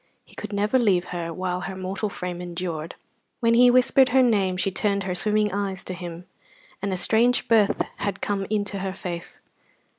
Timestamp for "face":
8.93-9.41